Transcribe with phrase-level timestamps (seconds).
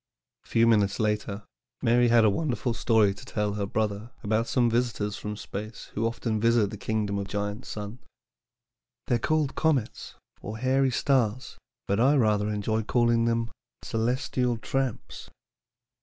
[0.45, 1.43] A few evenings later
[1.83, 6.07] Mary had a wonderful story to tell her brother about some visitors from space who
[6.07, 7.99] often visit the kingdom of Giant Sun.
[9.05, 11.55] "They are called comets, or hairy stars,
[11.87, 13.51] but I rather enjoy calling them
[13.83, 15.29] 'celestial tramps.'"